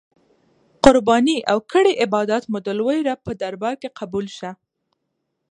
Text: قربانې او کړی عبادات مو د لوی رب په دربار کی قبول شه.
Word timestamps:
قربانې 0.85 1.37
او 1.51 1.57
کړی 1.71 1.93
عبادات 2.05 2.43
مو 2.51 2.59
د 2.65 2.67
لوی 2.79 2.97
رب 3.07 3.19
په 3.27 3.33
دربار 3.41 3.75
کی 3.81 3.89
قبول 3.99 4.25
شه. 4.37 4.51